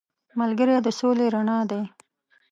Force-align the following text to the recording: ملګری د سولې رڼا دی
ملګری 0.39 0.75
د 0.85 0.87
سولې 0.99 1.25
رڼا 1.33 1.59
دی 1.69 1.81